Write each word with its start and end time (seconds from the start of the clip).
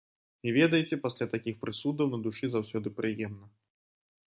І, 0.45 0.53
ведаеце, 0.55 0.95
пасля 1.03 1.27
такіх 1.33 1.59
прысудаў 1.65 2.07
на 2.15 2.19
душы 2.29 2.45
заўсёды 2.57 2.87
прыемна. 3.01 3.45